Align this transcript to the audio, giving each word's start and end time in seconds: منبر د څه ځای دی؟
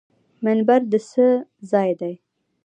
منبر 0.43 0.81
د 0.91 0.93
څه 1.09 1.27
ځای 1.71 1.89
دی؟ 1.99 2.13